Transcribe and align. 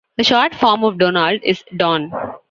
A 0.17 0.23
short 0.23 0.55
form 0.55 0.83
of 0.83 0.97
"Donald" 0.97 1.41
is 1.43 1.63
"Don". 1.77 2.11